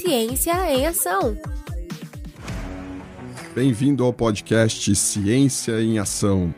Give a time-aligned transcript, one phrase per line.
[0.00, 1.36] Ciência em Ação.
[3.54, 6.54] Bem-vindo ao podcast Ciência em Ação.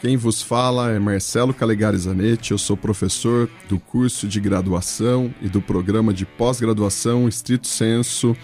[0.00, 5.48] Quem vos fala é Marcelo Calegari Zanetti, eu sou professor do curso de graduação e
[5.50, 8.34] do programa de pós-graduação Estrito Senso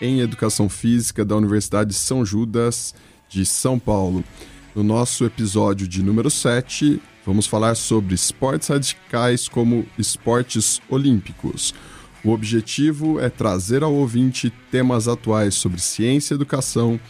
[0.00, 2.94] em Educação Física da Universidade São Judas
[3.28, 4.24] de São Paulo.
[4.74, 11.74] No nosso episódio de número 7, vamos falar sobre esportes radicais como esportes olímpicos.
[12.24, 17.00] O objetivo é trazer ao ouvinte temas atuais sobre ciência e educação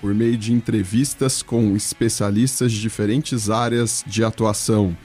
[0.00, 4.96] por meio de entrevistas com especialistas de diferentes áreas de atuação,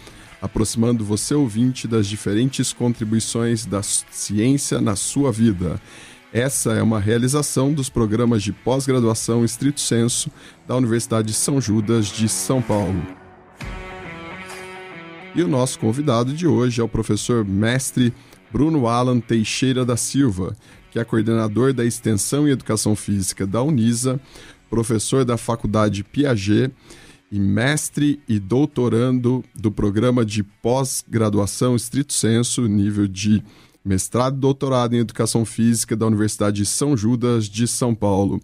[0.41, 5.81] aproximando você ouvinte das diferentes contribuições da ciência na sua vida.
[6.31, 10.31] Essa é uma realização dos programas de pós-graduação estrito senso
[10.65, 13.01] da Universidade de São Judas de São Paulo.
[15.35, 18.13] E o nosso convidado de hoje é o professor mestre
[18.51, 20.55] Bruno Alan Teixeira da Silva,
[20.91, 24.19] que é coordenador da Extensão e Educação Física da Unisa,
[24.69, 26.73] professor da Faculdade Piaget
[27.31, 33.43] e mestre e doutorando do programa de pós-graduação estrito senso, nível de
[33.83, 38.41] mestrado e doutorado em Educação Física da Universidade de São Judas de São Paulo.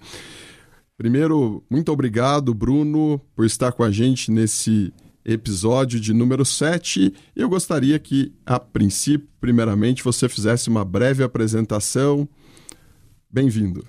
[0.98, 4.94] Primeiro, muito obrigado, Bruno, por estar com a gente nesse
[5.26, 7.14] episódio de número 7.
[7.36, 12.28] Eu gostaria que, a princípio, primeiramente, você fizesse uma breve apresentação.
[13.30, 13.84] Bem-vindo.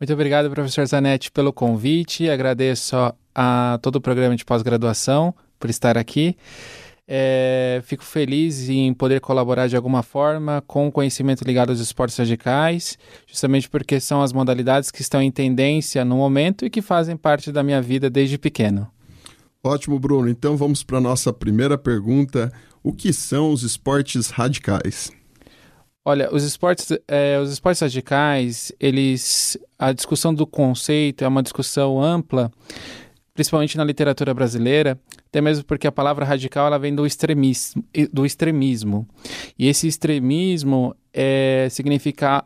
[0.00, 2.28] Muito obrigado, professor Zanetti, pelo convite.
[2.28, 2.96] Agradeço
[3.34, 6.36] a todo o programa de pós-graduação por estar aqui.
[7.06, 12.16] É, fico feliz em poder colaborar de alguma forma com o conhecimento ligado aos esportes
[12.16, 12.96] radicais,
[13.26, 17.52] justamente porque são as modalidades que estão em tendência no momento e que fazem parte
[17.52, 18.88] da minha vida desde pequeno.
[19.64, 20.28] Ótimo, Bruno.
[20.28, 22.52] Então vamos para a nossa primeira pergunta.
[22.82, 25.12] O que são os esportes radicais?
[26.04, 32.02] Olha, os esportes, é, os esportes radicais, eles, a discussão do conceito é uma discussão
[32.02, 32.50] ampla,
[33.32, 38.26] principalmente na literatura brasileira, até mesmo porque a palavra radical ela vem do extremismo, do
[38.26, 39.06] extremismo.
[39.56, 42.44] E esse extremismo é, significa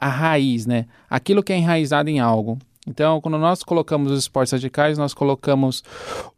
[0.00, 0.86] a raiz, né?
[1.08, 2.58] Aquilo que é enraizado em algo.
[2.88, 5.84] Então, quando nós colocamos os esportes radicais, nós colocamos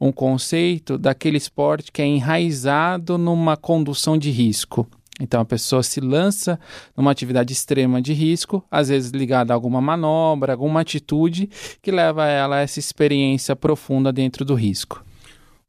[0.01, 4.87] um conceito daquele esporte que é enraizado numa condução de risco.
[5.21, 6.59] Então, a pessoa se lança
[6.97, 11.49] numa atividade extrema de risco, às vezes ligada a alguma manobra, alguma atitude
[11.81, 15.05] que leva ela a essa experiência profunda dentro do risco.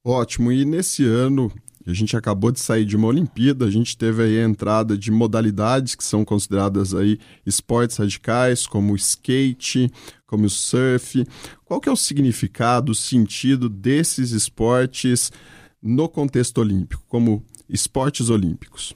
[0.03, 0.51] Ótimo.
[0.51, 1.51] E nesse ano,
[1.85, 5.11] a gente acabou de sair de uma Olimpíada, a gente teve aí a entrada de
[5.11, 9.91] modalidades que são consideradas aí esportes radicais, como o skate,
[10.25, 11.25] como o surf.
[11.65, 15.31] Qual que é o significado, o sentido desses esportes
[15.81, 18.93] no contexto olímpico, como esportes olímpicos?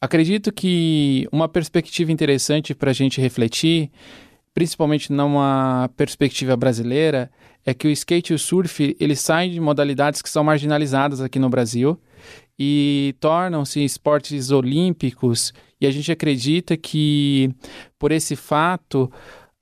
[0.00, 3.90] Acredito que uma perspectiva interessante para a gente refletir,
[4.54, 7.30] principalmente numa perspectiva brasileira,
[7.64, 11.38] é que o skate e o surf eles saem de modalidades que são marginalizadas aqui
[11.38, 12.00] no Brasil
[12.58, 15.52] e tornam-se esportes olímpicos.
[15.80, 17.50] E a gente acredita que
[17.98, 19.10] por esse fato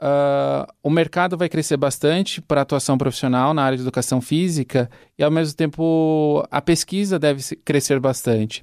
[0.00, 4.88] Uh, o mercado vai crescer bastante para atuação profissional na área de educação física
[5.18, 8.62] e, ao mesmo tempo, a pesquisa deve crescer bastante.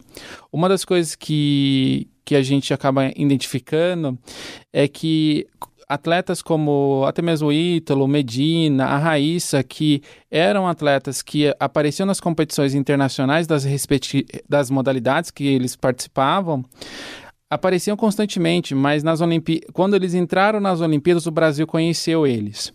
[0.49, 4.17] Uma das coisas que, que a gente acaba identificando
[4.71, 5.45] é que
[5.87, 12.19] atletas como até mesmo o Ítalo, Medina, a Raíssa, que eram atletas que apareciam nas
[12.19, 13.65] competições internacionais das,
[14.47, 16.63] das modalidades que eles participavam,
[17.49, 22.73] apareciam constantemente, mas nas Olimpí quando eles entraram nas Olimpíadas, o Brasil conheceu eles.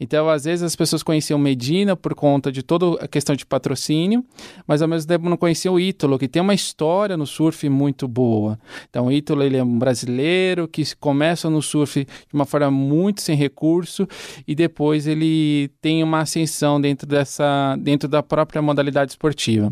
[0.00, 4.24] Então, às vezes, as pessoas conheciam Medina por conta de toda a questão de patrocínio,
[4.66, 8.08] mas ao mesmo tempo não conheciam o Ítalo, que tem uma história no surf muito
[8.08, 8.58] boa.
[8.88, 13.20] Então, o Ítalo ele é um brasileiro que começa no surf de uma forma muito
[13.20, 14.08] sem recurso
[14.46, 19.70] e depois ele tem uma ascensão dentro, dessa, dentro da própria modalidade esportiva.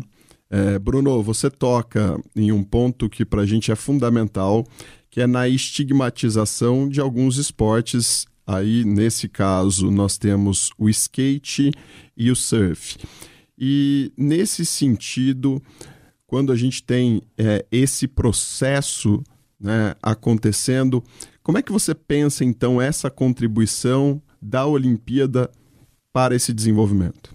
[0.55, 4.65] É, Bruno, você toca em um ponto que para a gente é fundamental,
[5.09, 8.25] que é na estigmatização de alguns esportes.
[8.47, 11.71] Aí, nesse caso, nós temos o skate
[12.15, 12.97] e o surf.
[13.57, 15.61] E nesse sentido,
[16.25, 19.21] quando a gente tem é, esse processo
[19.59, 21.03] né, acontecendo,
[21.43, 25.51] como é que você pensa então essa contribuição da Olimpíada
[26.13, 27.34] para esse desenvolvimento?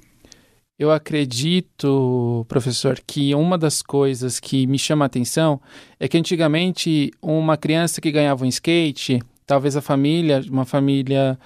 [0.81, 5.61] Eu acredito, professor, que uma das coisas que me chama a atenção
[5.99, 11.39] é que antigamente uma criança que ganhava um skate, talvez a família, uma família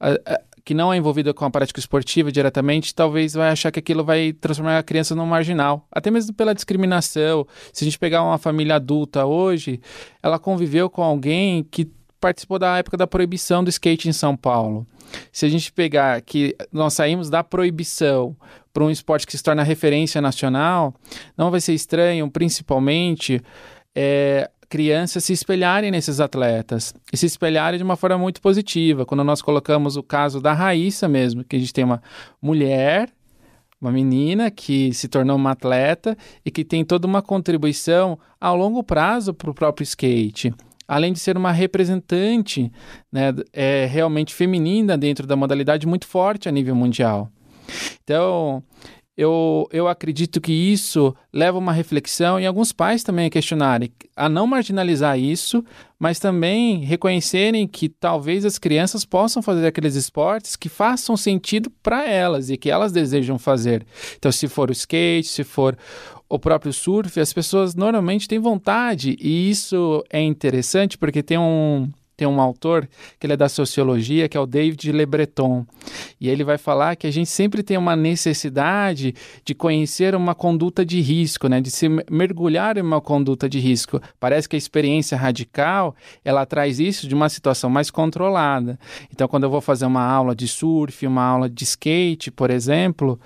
[0.00, 3.78] a, a, que não é envolvida com a prática esportiva diretamente, talvez vai achar que
[3.78, 7.46] aquilo vai transformar a criança num marginal, até mesmo pela discriminação.
[7.74, 9.82] Se a gente pegar uma família adulta hoje,
[10.22, 14.86] ela conviveu com alguém que participou da época da proibição do skate em São Paulo.
[15.32, 18.36] Se a gente pegar que nós saímos da proibição
[18.78, 20.94] para um esporte que se torna referência nacional,
[21.36, 23.42] não vai ser estranho, principalmente,
[23.92, 29.04] é, crianças se espelharem nesses atletas e se espelharem de uma forma muito positiva.
[29.04, 32.00] Quando nós colocamos o caso da Raíssa mesmo, que a gente tem uma
[32.40, 33.10] mulher,
[33.80, 38.84] uma menina que se tornou uma atleta e que tem toda uma contribuição ao longo
[38.84, 40.54] prazo para o próprio skate.
[40.86, 42.70] Além de ser uma representante
[43.10, 47.28] né, é, realmente feminina dentro da modalidade muito forte a nível mundial.
[48.08, 48.62] Então,
[49.14, 54.30] eu, eu acredito que isso leva uma reflexão e alguns pais também a questionarem, a
[54.30, 55.62] não marginalizar isso,
[55.98, 62.08] mas também reconhecerem que talvez as crianças possam fazer aqueles esportes que façam sentido para
[62.08, 63.86] elas e que elas desejam fazer.
[64.16, 65.76] Então, se for o skate, se for
[66.30, 71.90] o próprio surf, as pessoas normalmente têm vontade e isso é interessante porque tem um
[72.18, 72.88] tem um autor
[73.18, 75.64] que ele é da sociologia, que é o David Le Breton.
[76.20, 80.84] E ele vai falar que a gente sempre tem uma necessidade de conhecer uma conduta
[80.84, 81.60] de risco, né?
[81.60, 84.02] de se mergulhar em uma conduta de risco.
[84.18, 85.94] Parece que a experiência radical,
[86.24, 88.80] ela traz isso de uma situação mais controlada.
[89.12, 93.20] Então, quando eu vou fazer uma aula de surf, uma aula de skate, por exemplo,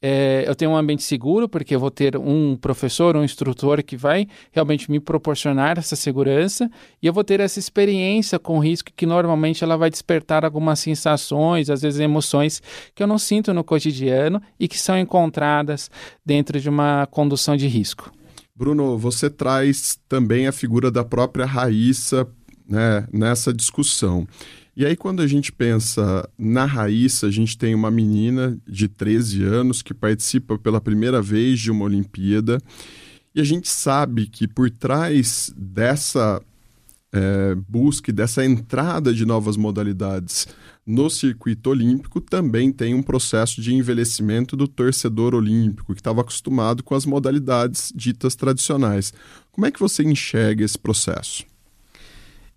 [0.00, 3.96] é, eu tenho um ambiente seguro, porque eu vou ter um professor, um instrutor que
[3.96, 6.70] vai realmente me proporcionar essa segurança
[7.02, 11.68] e eu vou ter essa experiência com risco que normalmente ela vai despertar algumas sensações,
[11.68, 12.62] às vezes emoções
[12.94, 15.90] que eu não sinto no cotidiano e que são encontradas
[16.24, 18.12] dentro de uma condução de risco.
[18.54, 22.26] Bruno, você traz também a figura da própria Raíssa
[22.68, 24.26] né, nessa discussão.
[24.78, 29.42] E aí, quando a gente pensa na Raíssa, a gente tem uma menina de 13
[29.42, 32.62] anos que participa pela primeira vez de uma Olimpíada.
[33.34, 36.40] E a gente sabe que por trás dessa
[37.12, 40.46] é, busca e dessa entrada de novas modalidades
[40.86, 46.84] no circuito olímpico também tem um processo de envelhecimento do torcedor olímpico, que estava acostumado
[46.84, 49.12] com as modalidades ditas tradicionais.
[49.50, 51.47] Como é que você enxerga esse processo?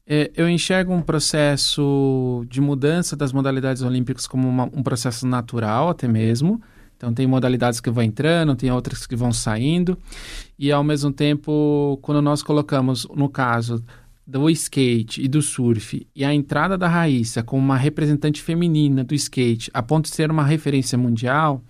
[0.06, 5.90] É, eu enxergo um processo de mudança das modalidades olímpicas como uma, um processo natural,
[5.90, 6.62] até mesmo.
[6.98, 9.98] Então, tem modalidades que vão entrando, tem outras que vão saindo.
[10.58, 13.84] E, ao mesmo tempo, quando nós colocamos, no caso
[14.26, 19.16] do skate e do surf, e a entrada da Raíssa como uma representante feminina do
[19.16, 21.64] skate, a ponto de ser uma referência mundial,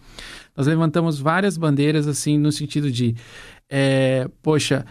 [0.55, 3.15] nós levantamos várias bandeiras, assim, no sentido de,
[3.69, 4.85] é, poxa,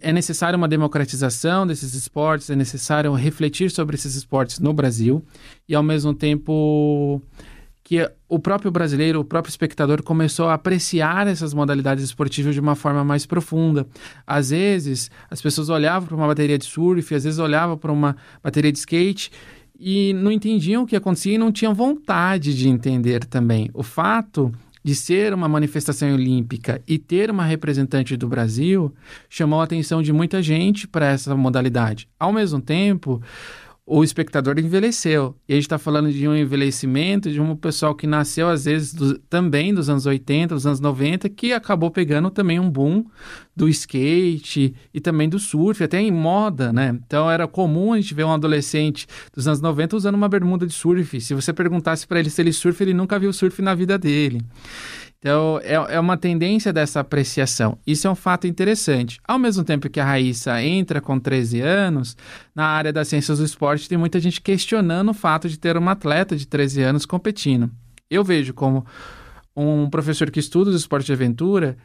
[0.00, 5.24] é necessário uma democratização desses esportes, é necessário refletir sobre esses esportes no Brasil
[5.66, 7.22] e, ao mesmo tempo,
[7.82, 12.74] que o próprio brasileiro, o próprio espectador começou a apreciar essas modalidades esportivas de uma
[12.74, 13.86] forma mais profunda.
[14.26, 18.14] Às vezes, as pessoas olhavam para uma bateria de surf, às vezes olhavam para uma
[18.42, 19.32] bateria de skate
[19.80, 23.70] e não entendiam o que acontecia e não tinham vontade de entender também.
[23.72, 24.52] O fato
[24.82, 28.92] de ser uma manifestação olímpica e ter uma representante do Brasil
[29.28, 32.08] chamou a atenção de muita gente para essa modalidade.
[32.18, 33.22] Ao mesmo tempo,
[33.84, 35.36] o espectador envelheceu.
[35.48, 38.94] E a gente está falando de um envelhecimento de um pessoal que nasceu, às vezes,
[38.94, 43.04] do, também dos anos 80, dos anos 90, que acabou pegando também um boom
[43.56, 46.96] do skate e também do surf, até em moda, né?
[47.04, 50.72] Então era comum a gente ver um adolescente dos anos 90 usando uma bermuda de
[50.72, 51.20] surf.
[51.20, 54.42] Se você perguntasse para ele se ele surfa, ele nunca viu surf na vida dele.
[55.22, 57.78] Então, é, é uma tendência dessa apreciação.
[57.86, 59.20] Isso é um fato interessante.
[59.22, 62.16] Ao mesmo tempo que a Raíssa entra com 13 anos,
[62.52, 65.92] na área das ciências do esporte, tem muita gente questionando o fato de ter uma
[65.92, 67.70] atleta de 13 anos competindo.
[68.10, 68.84] Eu vejo como
[69.54, 71.76] um professor que estuda o esporte de aventura,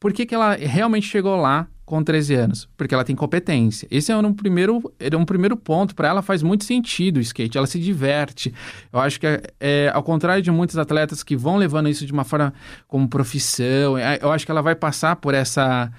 [0.00, 2.68] por que, que ela realmente chegou lá com 13 anos?
[2.76, 3.86] Porque ela tem competência.
[3.90, 5.94] Esse é um primeiro, é um primeiro ponto.
[5.94, 8.52] Para ela faz muito sentido o skate, ela se diverte.
[8.92, 12.12] Eu acho que, é, é, ao contrário de muitos atletas que vão levando isso de
[12.12, 12.52] uma forma
[12.86, 15.90] como profissão, é, eu acho que ela vai passar por essa.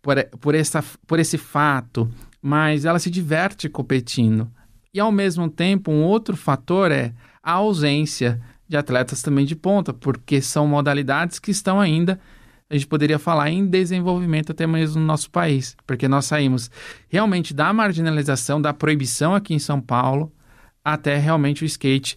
[0.00, 4.50] Por, por, essa, por esse fato, mas ela se diverte competindo.
[4.92, 9.92] E ao mesmo tempo, um outro fator é a ausência de atletas também de ponta,
[9.92, 12.18] porque são modalidades que estão ainda
[12.72, 16.70] a gente poderia falar em desenvolvimento até mesmo no nosso país, porque nós saímos
[17.06, 20.32] realmente da marginalização, da proibição aqui em São Paulo,
[20.82, 22.16] até realmente o skate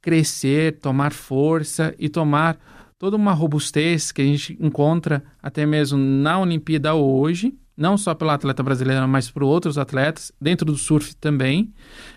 [0.00, 2.56] crescer, tomar força e tomar
[2.96, 8.30] toda uma robustez que a gente encontra até mesmo na Olimpíada hoje, não só pelo
[8.30, 11.74] atleta brasileiro, mas por outros atletas, dentro do surf também,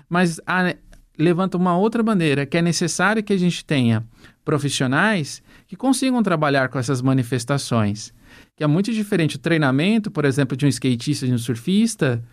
[0.07, 0.75] mas a,
[1.17, 4.03] levanta uma outra bandeira, que é necessário que a gente tenha
[4.43, 8.13] profissionais que consigam trabalhar com essas manifestações.
[8.55, 12.23] Que é muito diferente o treinamento, por exemplo, de um skatista, de um surfista,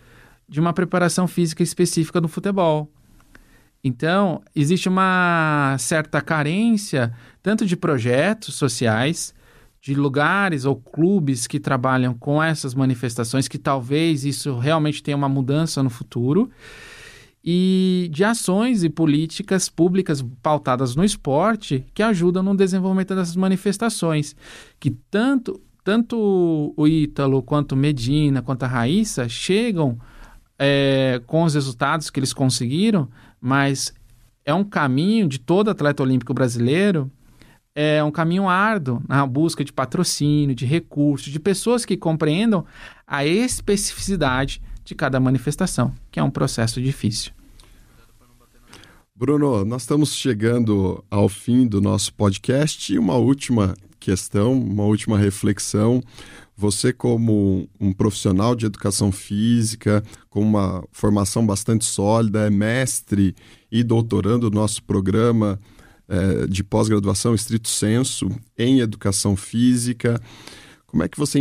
[0.47, 2.91] de uma preparação física específica no futebol.
[3.83, 9.33] Então, existe uma certa carência tanto de projetos sociais,
[9.81, 15.29] de lugares ou clubes que trabalham com essas manifestações, que talvez isso realmente tenha uma
[15.29, 16.49] mudança no futuro,
[17.43, 24.35] e de ações e políticas públicas pautadas no esporte que ajudam no desenvolvimento dessas manifestações,
[24.79, 29.97] que tanto tanto o Ítalo quanto Medina quanto a Raíssa chegam
[30.57, 33.93] é, com os resultados que eles conseguiram, mas
[34.43, 37.09] é um caminho de todo atleta olímpico brasileiro
[37.81, 42.65] é um caminho árduo na busca de patrocínio, de recursos, de pessoas que compreendam
[43.07, 47.31] a especificidade de cada manifestação, que é um processo difícil.
[49.15, 55.15] Bruno, nós estamos chegando ao fim do nosso podcast e uma última questão, uma última
[55.15, 56.01] reflexão.
[56.57, 63.35] Você, como um profissional de educação física, com uma formação bastante sólida, é mestre
[63.71, 65.59] e doutorando do nosso programa
[66.07, 68.27] é, de pós-graduação estrito senso
[68.57, 70.19] em educação física.
[70.87, 71.37] Como é que você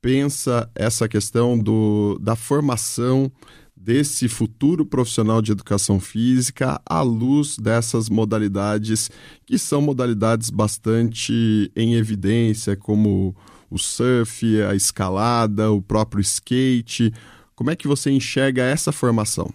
[0.00, 3.30] pensa essa questão do, da formação
[3.76, 9.10] desse futuro profissional de educação física à luz dessas modalidades
[9.46, 13.34] que são modalidades bastante em evidência, como
[13.70, 17.12] o surf, a escalada, o próprio skate.
[17.54, 19.52] Como é que você enxerga essa formação?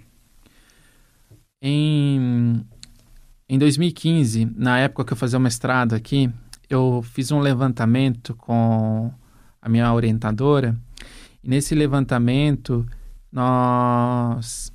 [1.61, 2.63] Em
[3.47, 6.27] em 2015, na época que eu fazia o mestrado aqui,
[6.69, 9.11] eu fiz um levantamento com
[9.63, 10.75] a minha orientadora.
[11.41, 12.85] E nesse levantamento,
[13.31, 14.73] nós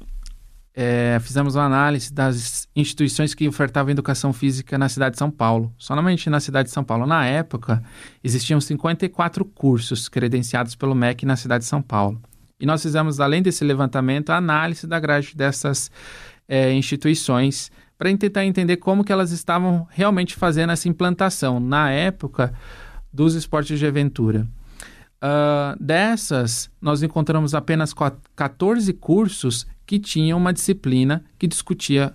[0.74, 5.72] é, fizemos uma análise das instituições que ofertavam educação física na cidade de São Paulo.
[5.76, 7.06] Somente na cidade de São Paulo.
[7.06, 7.82] Na época,
[8.24, 12.20] existiam 54 cursos credenciados pelo MEC na cidade de São Paulo.
[12.58, 15.90] E nós fizemos, além desse levantamento, a análise da grade dessas
[16.48, 22.54] é, instituições para tentar entender como que elas estavam realmente fazendo essa implantação na época
[23.12, 24.46] dos esportes de aventura.
[25.22, 27.92] Uh, dessas, nós encontramos apenas
[28.36, 32.14] 14 cursos que tinham uma disciplina que discutia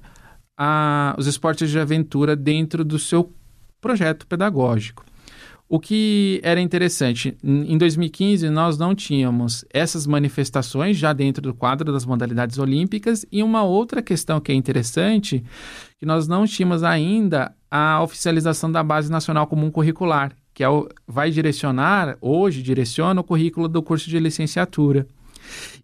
[0.60, 3.34] uh, os esportes de aventura dentro do seu
[3.82, 5.04] projeto pedagógico.
[5.74, 11.92] O que era interessante, em 2015 nós não tínhamos essas manifestações já dentro do quadro
[11.92, 15.44] das modalidades olímpicas e uma outra questão que é interessante,
[15.98, 20.88] que nós não tínhamos ainda a oficialização da Base Nacional Comum Curricular, que é o,
[21.08, 25.08] vai direcionar, hoje direciona o currículo do curso de licenciatura.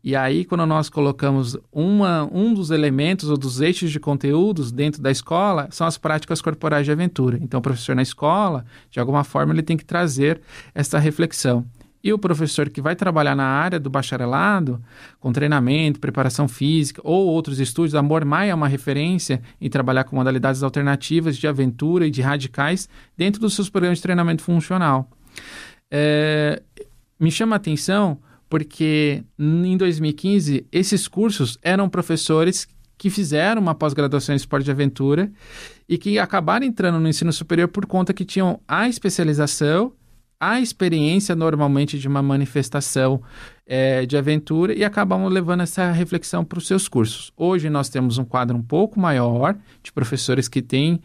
[0.04, 5.02] E aí, quando nós colocamos uma, um dos elementos ou dos eixos de conteúdos dentro
[5.02, 7.38] da escola, são as práticas corporais de aventura.
[7.42, 10.42] Então, o professor na escola, de alguma forma, ele tem que trazer
[10.74, 11.66] essa reflexão.
[12.02, 14.82] E o professor que vai trabalhar na área do bacharelado,
[15.20, 20.16] com treinamento, preparação física ou outros estudos, a Mormai é uma referência em trabalhar com
[20.16, 22.88] modalidades alternativas de aventura e de radicais
[23.18, 25.10] dentro dos seus programas de treinamento funcional.
[25.92, 26.62] É,
[27.20, 28.18] me chama a atenção
[28.50, 35.32] porque em 2015 esses cursos eram professores que fizeram uma pós-graduação em esporte de aventura
[35.88, 39.94] e que acabaram entrando no ensino superior por conta que tinham a especialização,
[40.40, 43.22] a experiência normalmente de uma manifestação
[43.66, 47.32] é, de aventura e acabam levando essa reflexão para os seus cursos.
[47.38, 51.00] Hoje nós temos um quadro um pouco maior de professores que têm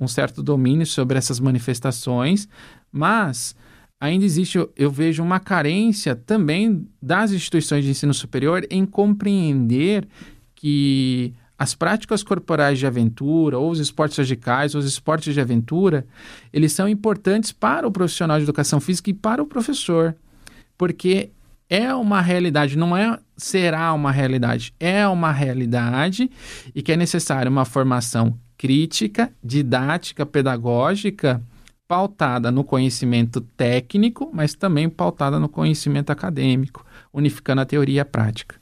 [0.00, 2.48] um certo domínio sobre essas manifestações,
[2.90, 3.54] mas
[4.00, 10.06] ainda existe, eu vejo uma carência também das instituições de ensino superior em compreender
[10.54, 16.06] que as práticas corporais de aventura, ou os esportes radicais, ou os esportes de aventura,
[16.52, 20.14] eles são importantes para o profissional de educação física e para o professor,
[20.76, 21.30] porque
[21.68, 26.30] é uma realidade, não é será uma realidade, é uma realidade
[26.74, 31.42] e que é necessária uma formação crítica, didática, pedagógica
[31.88, 38.04] pautada no conhecimento técnico, mas também pautada no conhecimento acadêmico, unificando a teoria e a
[38.04, 38.56] prática.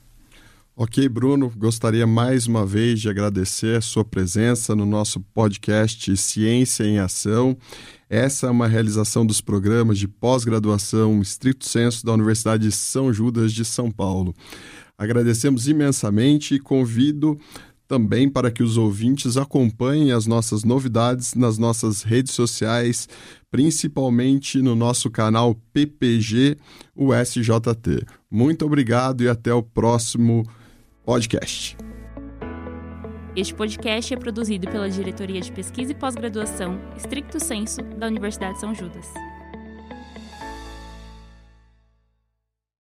[0.78, 6.84] Ok, Bruno, gostaria mais uma vez de agradecer a sua presença no nosso podcast Ciência
[6.84, 7.56] em Ação.
[8.10, 13.52] Essa é uma realização dos programas de pós-graduação estrito senso da Universidade de São Judas
[13.52, 14.34] de São Paulo.
[14.98, 17.38] Agradecemos imensamente e convido
[17.86, 23.08] também para que os ouvintes acompanhem as nossas novidades nas nossas redes sociais,
[23.50, 26.56] principalmente no nosso canal PPG
[26.94, 28.04] USJT.
[28.30, 30.44] Muito obrigado e até o próximo
[31.04, 31.76] podcast.
[33.36, 38.60] Este podcast é produzido pela Diretoria de Pesquisa e Pós-Graduação, Stricto Senso, da Universidade de
[38.60, 39.06] São Judas.